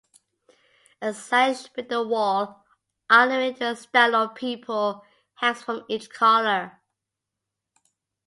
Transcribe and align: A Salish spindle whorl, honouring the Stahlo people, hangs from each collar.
A 1.03 1.09
Salish 1.17 1.65
spindle 1.65 2.07
whorl, 2.09 2.63
honouring 3.11 3.53
the 3.53 3.75
Stahlo 3.75 4.33
people, 4.33 5.05
hangs 5.35 5.61
from 5.61 5.85
each 5.89 6.09
collar. 6.09 6.81